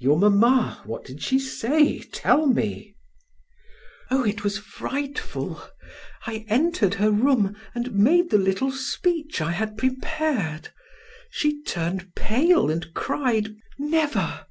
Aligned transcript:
"Your 0.00 0.18
mamma? 0.18 0.82
What 0.84 1.04
did 1.04 1.22
she 1.22 1.38
say? 1.38 2.00
Tell 2.00 2.48
me!" 2.48 2.96
"Oh, 4.10 4.24
it 4.24 4.42
was 4.42 4.58
frightful! 4.58 5.62
I 6.26 6.44
entered 6.48 6.94
her 6.94 7.12
room 7.12 7.54
and 7.72 7.94
made 7.94 8.30
the 8.30 8.38
little 8.38 8.72
speech 8.72 9.40
I 9.40 9.52
had 9.52 9.78
prepared. 9.78 10.70
She 11.30 11.62
turned 11.62 12.16
pale 12.16 12.68
and 12.68 12.92
cried: 12.94 13.54
'Never!' 13.78 14.44